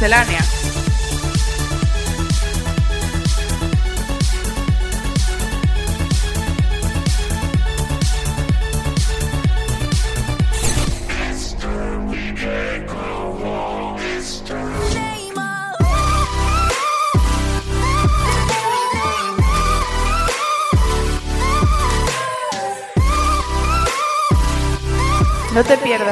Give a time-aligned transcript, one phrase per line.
[0.00, 0.59] Miscelánea.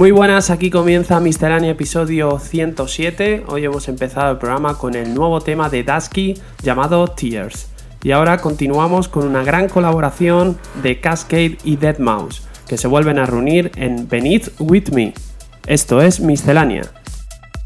[0.00, 3.44] Muy buenas, aquí comienza Miscelánea episodio 107.
[3.48, 7.66] Hoy hemos empezado el programa con el nuevo tema de Dusky llamado Tears.
[8.02, 13.18] Y ahora continuamos con una gran colaboración de Cascade y Dead Mouse, que se vuelven
[13.18, 15.12] a reunir en Beneath With Me.
[15.66, 16.84] Esto es Miscelánea.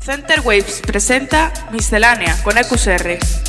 [0.01, 3.44] Center Waves presenta Miscelánea con EQSR.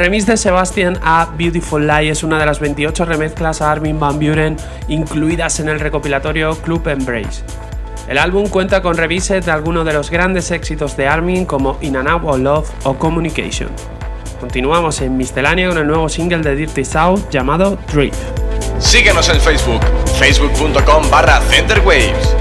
[0.00, 4.18] Remix de Sebastian a Beautiful Lie es una de las 28 remezclas a Armin Van
[4.18, 4.56] Buren
[4.88, 7.42] incluidas en el recopilatorio Club Embrace.
[8.08, 11.96] El álbum cuenta con revises de algunos de los grandes éxitos de Armin como In
[11.96, 13.68] and Out of Love o Communication.
[14.40, 18.14] Continuamos en Miscelánea con el nuevo single de Dirty South llamado Drip.
[18.78, 19.82] Síguenos en Facebook,
[20.18, 22.39] facebook.com barra Centerwaves.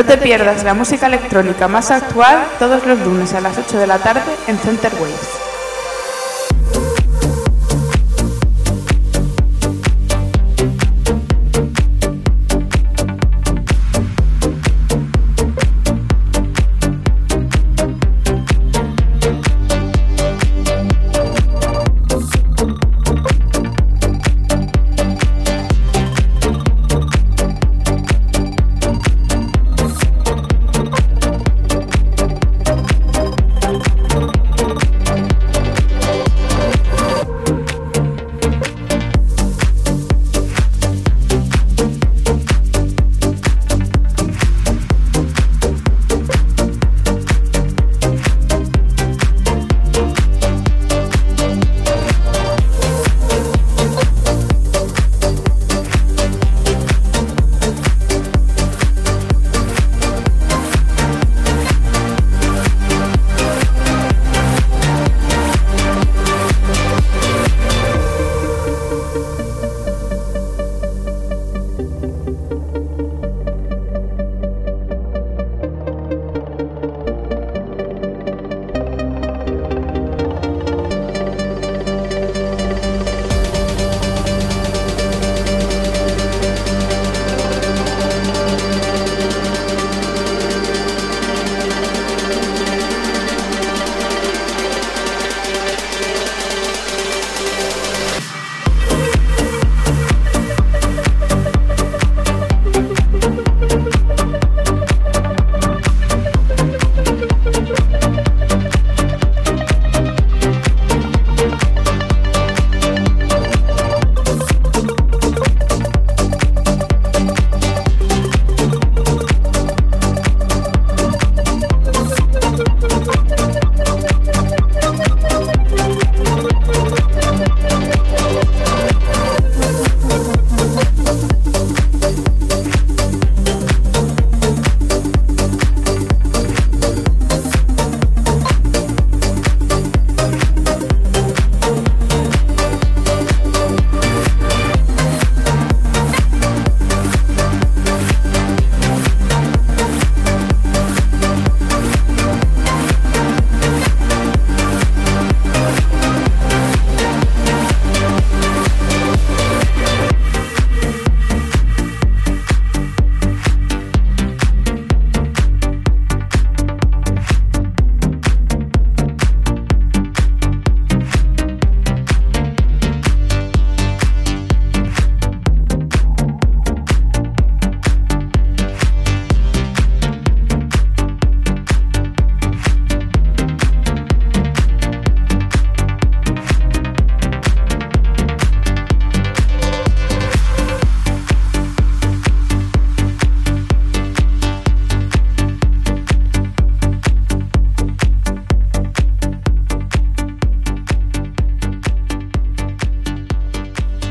[0.00, 3.86] No te pierdas la música electrónica más actual todos los lunes a las 8 de
[3.86, 5.49] la tarde en Center Waves.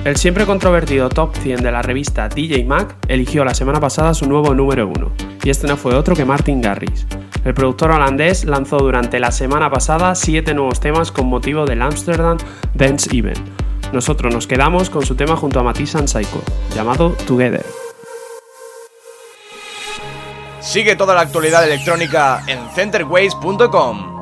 [0.10, 4.28] El siempre controvertido top 100 de la revista DJ Mag eligió la semana pasada su
[4.28, 5.12] nuevo número 1,
[5.44, 7.06] y este no fue otro que Martin Garrix.
[7.46, 12.40] El productor holandés lanzó durante la semana pasada 7 nuevos temas con motivo del Amsterdam
[12.74, 13.38] Dance Event.
[13.94, 16.42] Nosotros nos quedamos con su tema junto a Matisse and Psycho,
[16.74, 17.64] llamado Together.
[20.60, 24.19] Sigue toda la actualidad electrónica en centerways.com.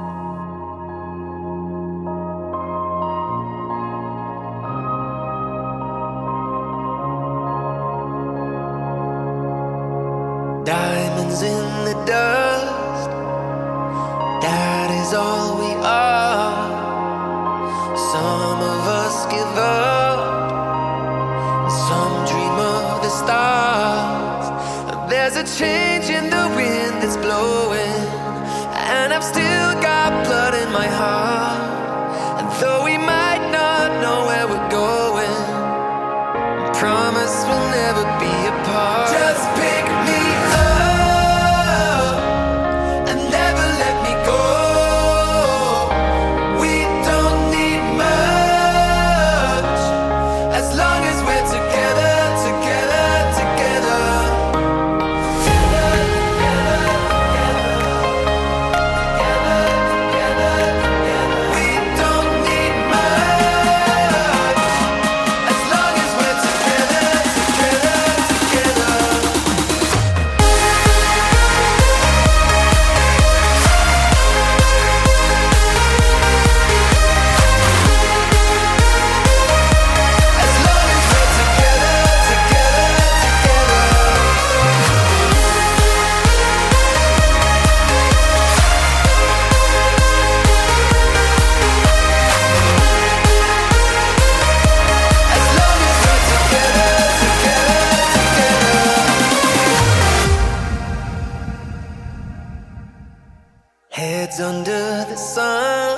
[104.40, 105.98] under the sun.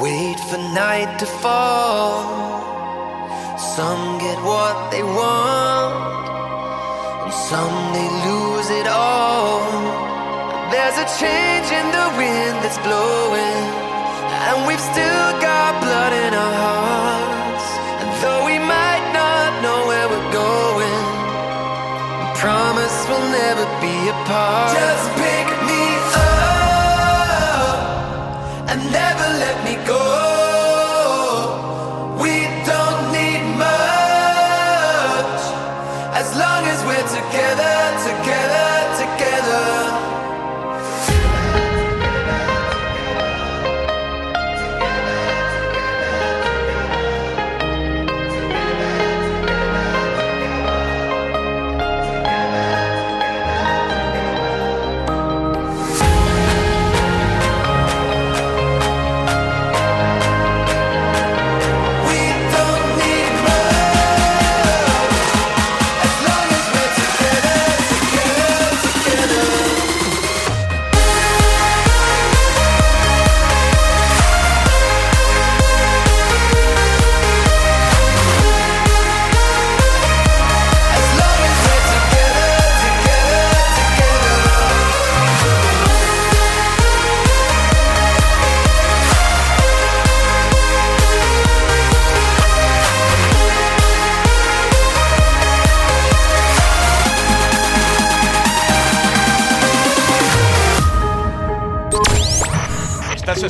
[0.00, 2.22] Wait for night to fall.
[3.58, 5.94] Some get what they want,
[7.24, 9.66] and some they lose it all.
[10.70, 13.62] There's a change in the wind that's blowing,
[14.46, 17.66] and we've still got blood in our hearts.
[18.00, 21.02] And though we might not know where we're going,
[22.38, 24.72] promise we'll never be apart.
[24.72, 25.49] Just pick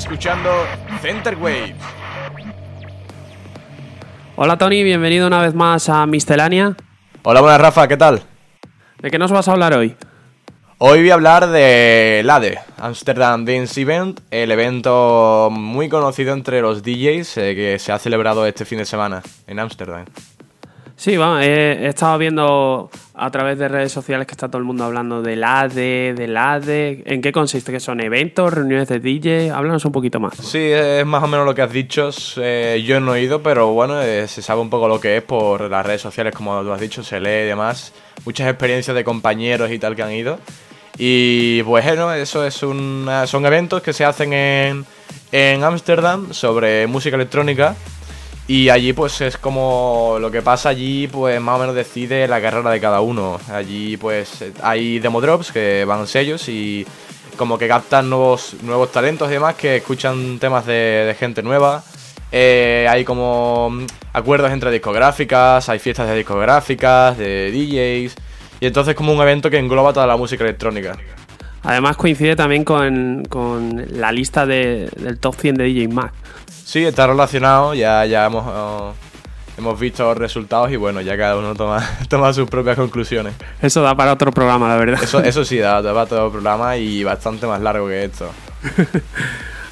[0.00, 0.50] escuchando
[1.02, 1.74] Center Waves.
[4.34, 6.74] Hola Tony, bienvenido una vez más a Miscelánea.
[7.22, 8.22] Hola, buenas Rafa, ¿qué tal?
[8.98, 9.94] ¿De qué nos vas a hablar hoy?
[10.78, 16.82] Hoy voy a hablar de LADE, Amsterdam Dance Event, el evento muy conocido entre los
[16.82, 20.06] DJs eh, que se ha celebrado este fin de semana en Ámsterdam.
[21.00, 24.84] Sí, vamos, he, estado viendo a través de redes sociales que está todo el mundo
[24.84, 27.04] hablando del ADE, del ADE.
[27.06, 27.72] ¿En qué consiste?
[27.72, 29.50] ¿Que son eventos, reuniones de DJ?
[29.50, 30.36] Háblanos un poquito más.
[30.36, 32.10] Sí, es más o menos lo que has dicho.
[32.36, 35.22] Eh, yo no he ido, pero bueno, eh, se sabe un poco lo que es
[35.22, 37.94] por las redes sociales, como tú has dicho, se lee y demás.
[38.26, 40.38] Muchas experiencias de compañeros y tal que han ido.
[40.98, 47.16] Y pues bueno, eso es una, son eventos que se hacen en Ámsterdam sobre música
[47.16, 47.74] electrónica
[48.50, 52.40] y allí pues es como lo que pasa allí pues más o menos decide la
[52.42, 53.38] carrera de cada uno.
[53.48, 56.84] Allí pues hay demo drops que van sellos y
[57.36, 61.84] como que captan nuevos, nuevos talentos y demás que escuchan temas de, gente nueva
[62.32, 63.70] Eh, hay como
[64.12, 68.16] acuerdos entre discográficas, hay fiestas de discográficas, de DJs.
[68.58, 70.96] Y entonces como un evento que engloba toda la música electrónica.
[71.62, 76.10] Además coincide también con, con la lista de, del top 100 de DJ Mag.
[76.50, 78.94] Sí, está relacionado, ya, ya hemos, oh,
[79.58, 83.34] hemos visto resultados y bueno, ya cada uno toma, toma sus propias conclusiones.
[83.60, 85.02] Eso da para otro programa, la verdad.
[85.02, 88.30] Eso, eso sí, da, da para el programa y bastante más largo que esto.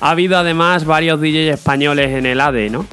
[0.00, 2.86] ha habido además varios DJs españoles en el ADE, ¿no?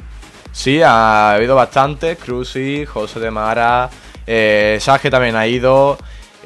[0.52, 3.90] Sí, ha habido bastantes, Cruzy, José de Mara,
[4.26, 5.98] eh, Sage también ha ido,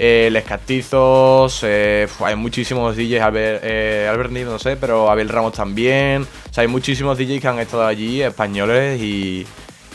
[0.02, 5.28] eh, Les Castizos, eh, hay muchísimos DJs, Albert, eh, Albert Nid, no sé, pero Abel
[5.28, 6.26] Ramos también.
[6.60, 9.46] Sea, hay muchísimos DJs que han estado allí, españoles, y,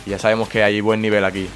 [0.06, 1.48] y ya sabemos que hay buen nivel aquí.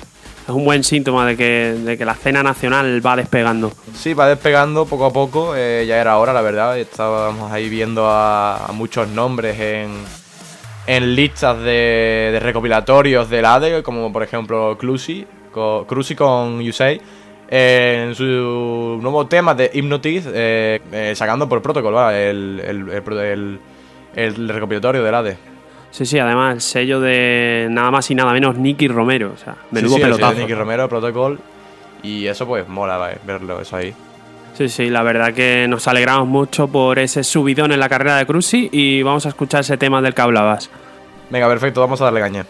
[0.44, 3.72] Es un buen síntoma de que, de que la escena nacional va despegando.
[3.96, 6.78] Sí, va despegando poco a poco, eh, ya era hora, la verdad.
[6.78, 9.90] Estábamos ahí viendo a, a muchos nombres en,
[10.88, 17.00] en listas de, de recopilatorios del ADE, como por ejemplo Cruzy, con, con Yusei,
[17.50, 18.24] eh, en su
[19.02, 22.30] nuevo tema de Hypnotize, eh, eh, sacando por Protocol, ¿vale?
[22.32, 23.60] el, el, el, el-
[24.16, 25.38] el recopilatorio del ADE.
[25.92, 29.32] Sí, sí, además el sello de nada más y nada menos Nicky Romero.
[29.34, 30.34] O sea, menudo sí, sí, el sello pelotazo.
[30.36, 31.40] de Nicky Romero, Protocol,
[32.04, 33.18] y eso pues mola ¿vale?
[33.26, 33.94] verlo, eso ahí.
[34.54, 38.26] Sí, sí, la verdad que nos alegramos mucho por ese subidón en la carrera de
[38.26, 40.70] Cruzy y vamos a escuchar ese tema del que hablabas.
[41.30, 42.46] Venga, perfecto, vamos a darle caña.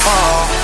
[0.00, 0.63] Fall.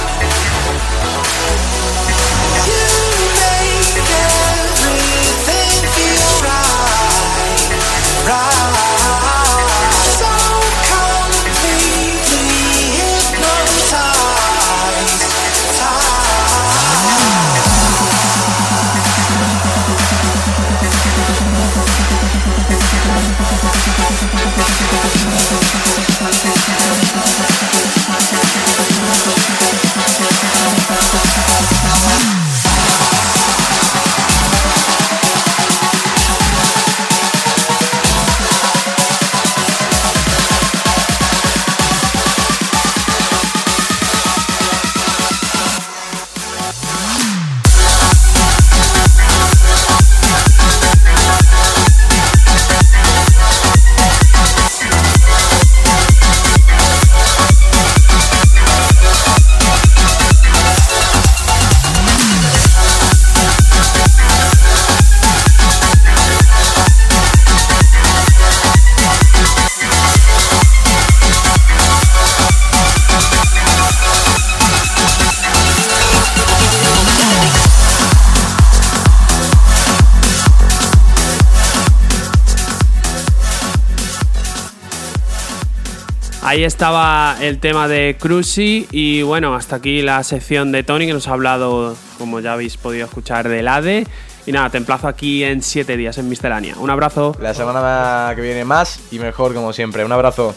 [86.50, 91.12] Ahí estaba el tema de Cruzy y bueno, hasta aquí la sección de Tony que
[91.12, 94.04] nos ha hablado, como ya habéis podido escuchar, del ADE.
[94.46, 96.74] Y nada, te emplazo aquí en 7 días en Miscelánea.
[96.78, 97.36] Un abrazo.
[97.40, 100.04] La semana que viene más y mejor como siempre.
[100.04, 100.56] Un abrazo.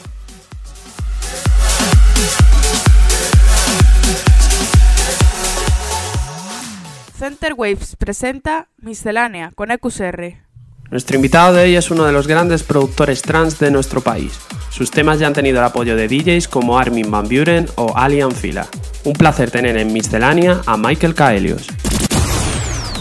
[7.20, 10.53] Center Waves presenta Miscelánea con E EQSR.
[10.94, 14.34] Nuestro invitado de hoy es uno de los grandes productores trans de nuestro país.
[14.70, 18.32] Sus temas ya han tenido el apoyo de DJs como Armin Van Buren o Alien
[18.32, 18.68] Fila.
[19.04, 21.66] Un placer tener en Miscelánea a Michael Kaelius.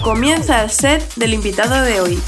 [0.02, 2.18] Comienza el set del invitado de hoy.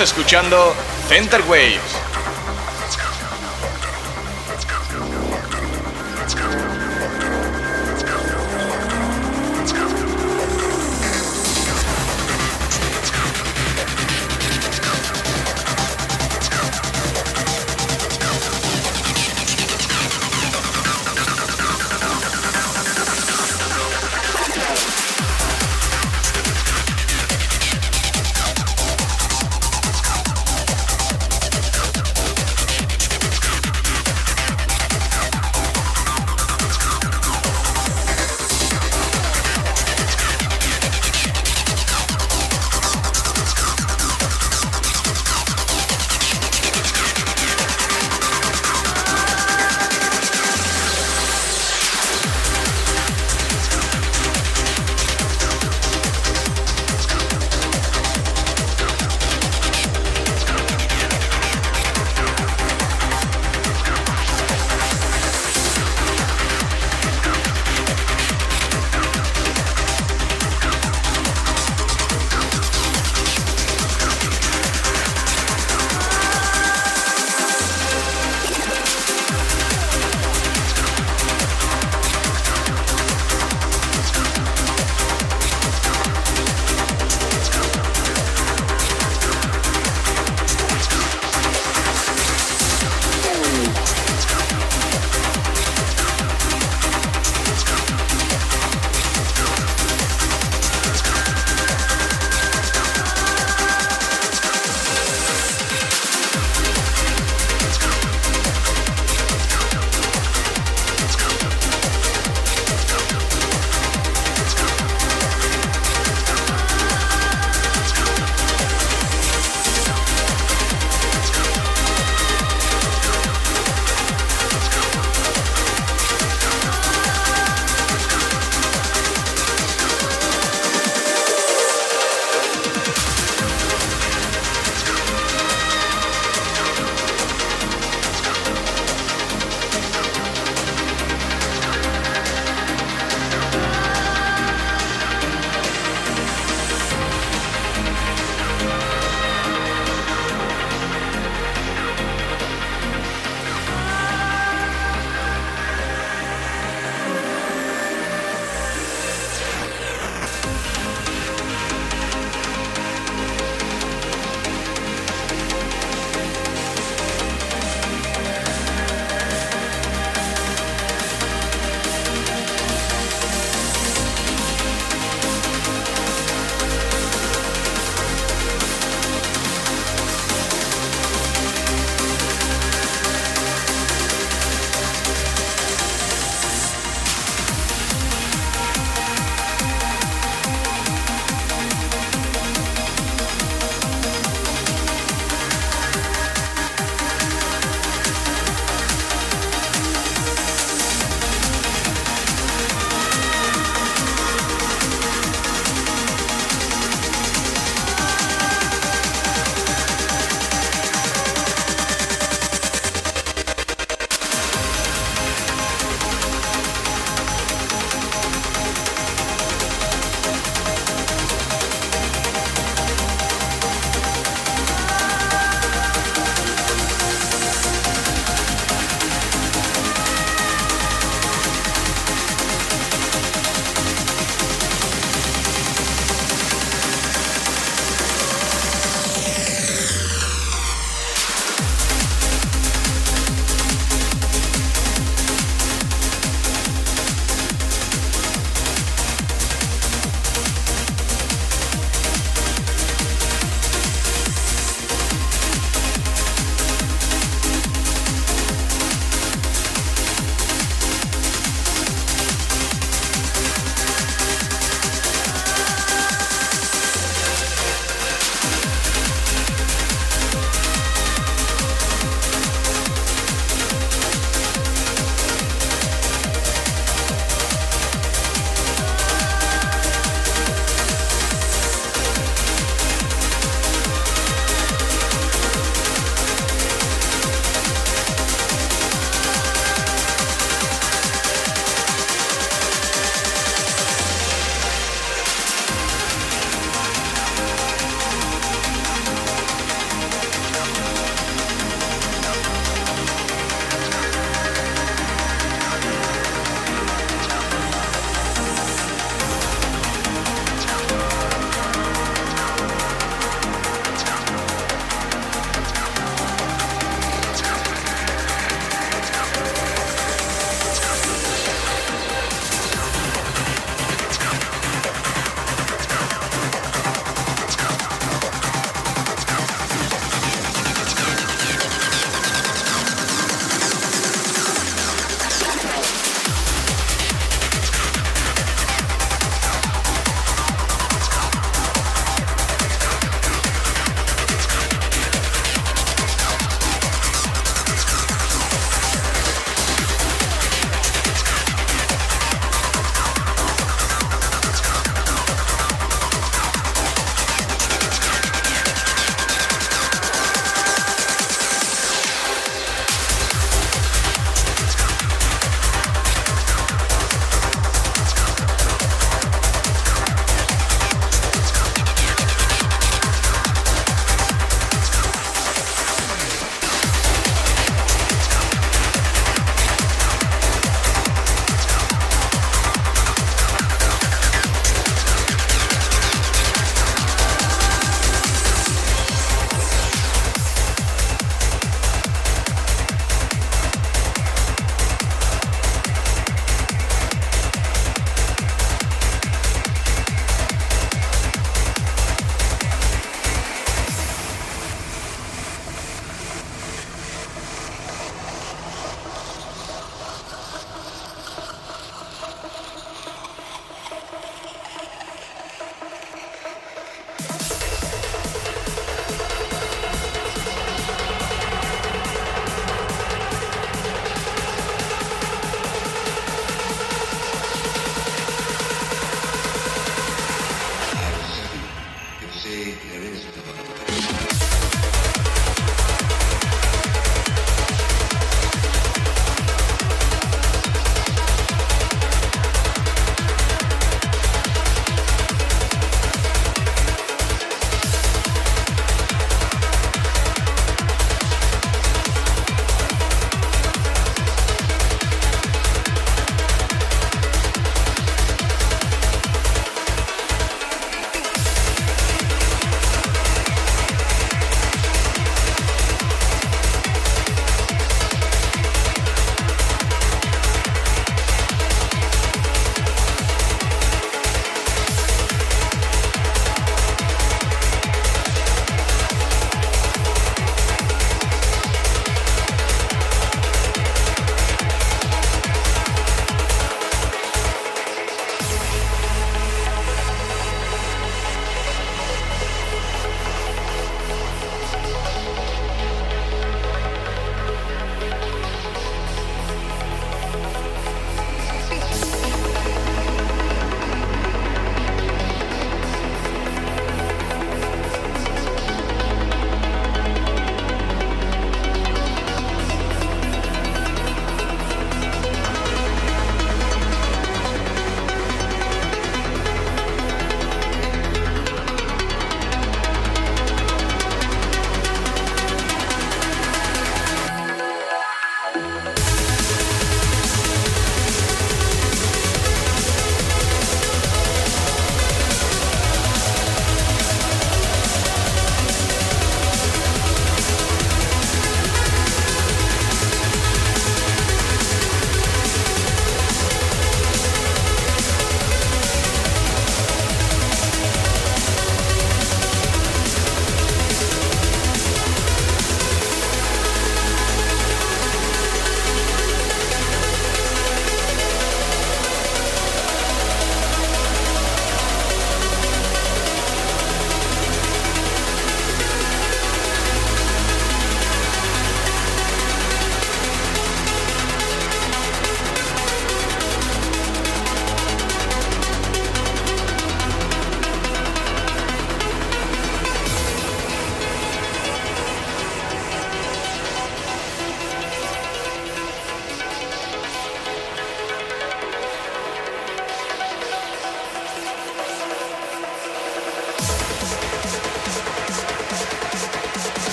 [0.00, 0.74] Escuchando
[1.08, 2.01] Center Waves.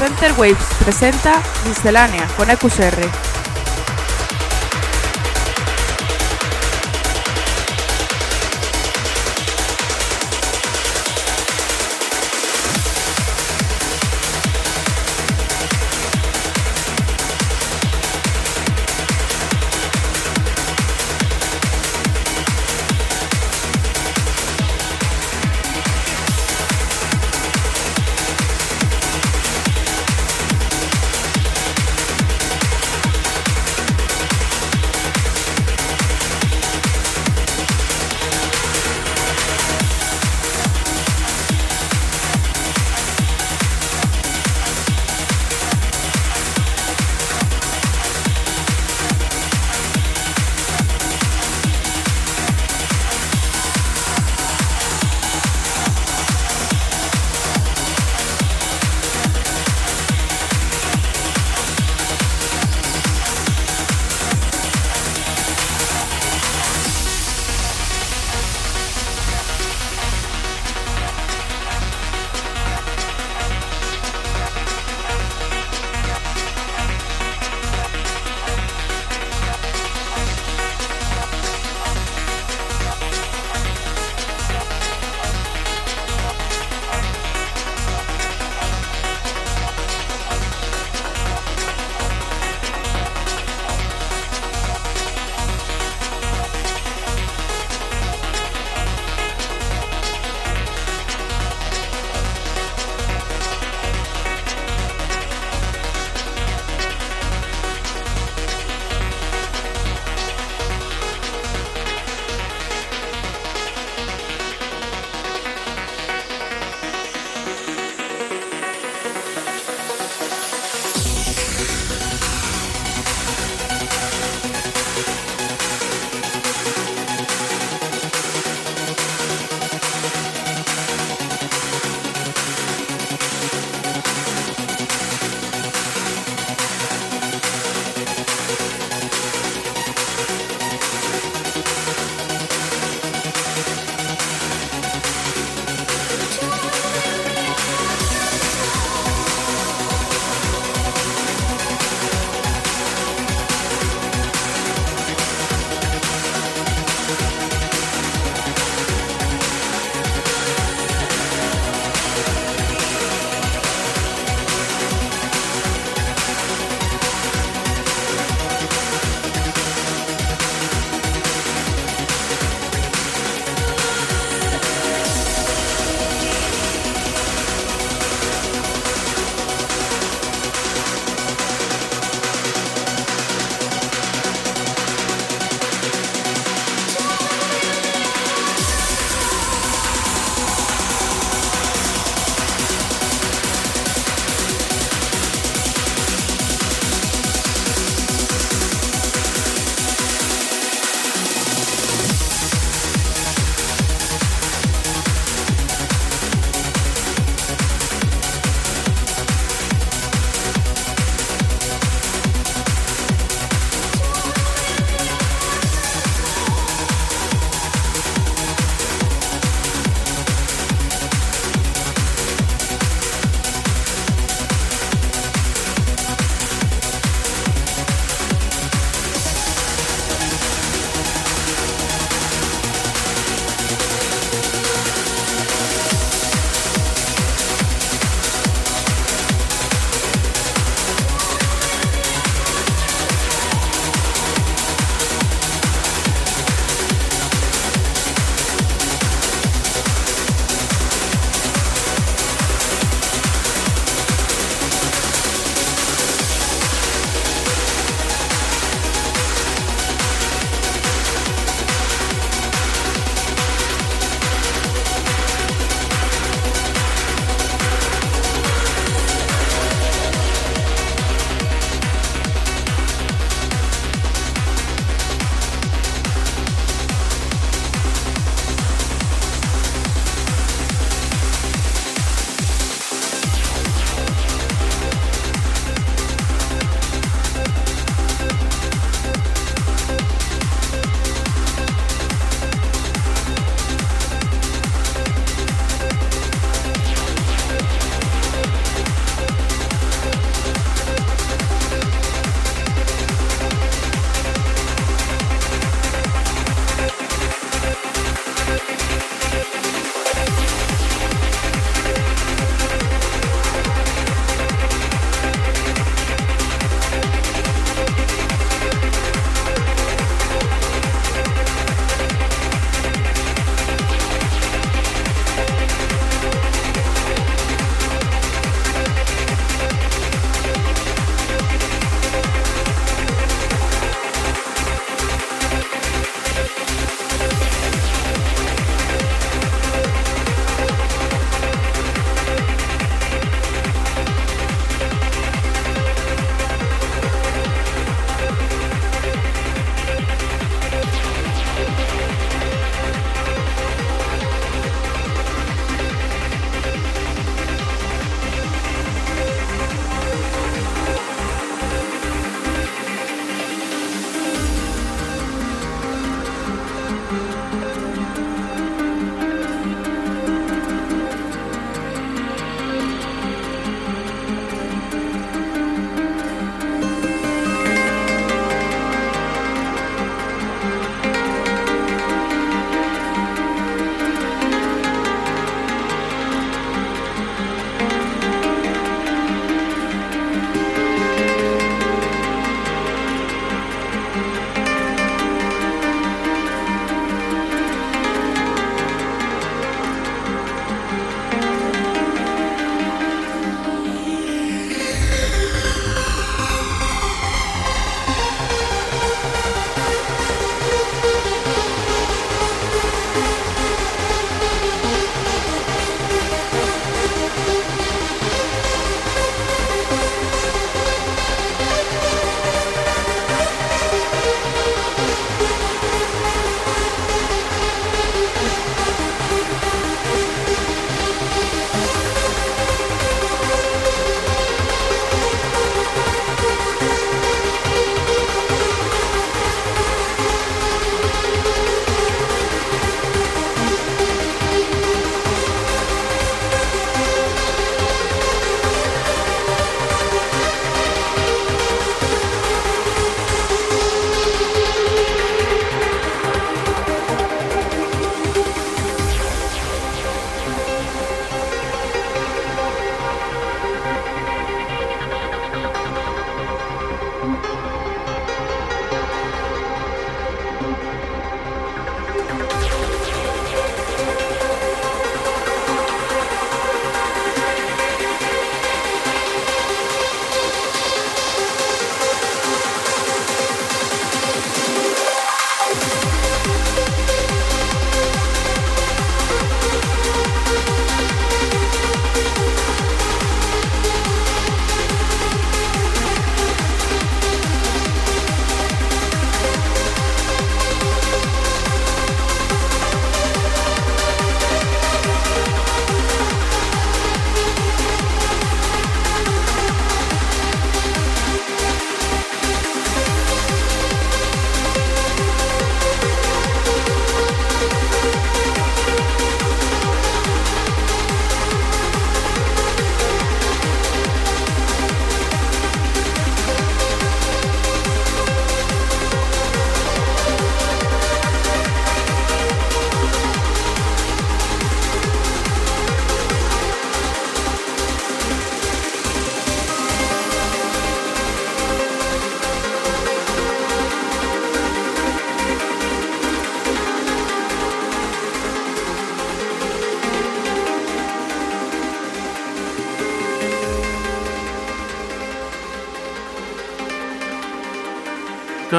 [0.00, 3.29] Center Waves presenta Miscelánea con EQSR.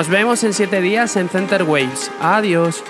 [0.01, 2.09] Nos vemos en 7 días en Center Waves.
[2.19, 2.83] Adiós.